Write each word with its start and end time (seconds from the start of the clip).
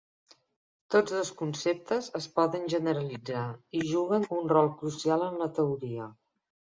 Tots 0.93 1.11
dos 1.17 1.27
conceptes 1.41 2.07
es 2.19 2.25
poden 2.39 2.65
generalitzar, 2.73 3.43
i 3.81 3.83
juguen 3.91 4.25
un 4.39 4.49
rol 4.53 4.71
crucial 4.81 5.27
en 5.27 5.37
la 5.43 5.49
teoria. 5.59 6.09